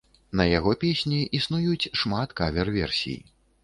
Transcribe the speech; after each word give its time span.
На 0.39 0.45
яго 0.51 0.71
песні 0.85 1.21
існуюць 1.41 1.91
шмат 2.05 2.29
кавер-версій. 2.43 3.19